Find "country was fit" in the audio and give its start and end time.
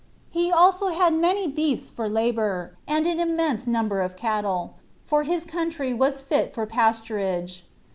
5.45-6.55